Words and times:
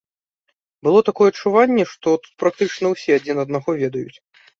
Было 0.85 1.01
такое 1.09 1.27
адчуванне, 1.31 1.85
што 1.91 2.13
тут 2.23 2.31
практычна 2.45 2.85
ўсе 2.93 3.11
адзін 3.19 3.43
аднаго 3.45 3.69
ведаюць. 3.83 4.17